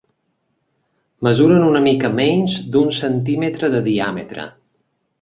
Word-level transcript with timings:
Mesuren 1.27 1.67
una 1.67 1.83
mica 1.89 2.13
menys 2.21 2.57
d'un 2.77 2.91
centímetre 3.03 3.73
de 3.77 3.87
diàmetre. 3.93 4.53